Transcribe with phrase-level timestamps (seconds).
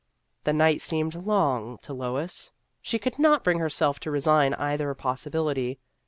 [0.45, 2.49] The night seemed long to Lois.
[2.81, 5.77] She could not bring herself to resign either possibility.